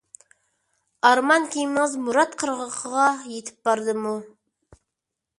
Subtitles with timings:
[1.09, 3.03] ئارمان كېمىڭىز مۇراد قىرغىقىغا
[3.33, 4.15] يىتىپ باردىمۇ؟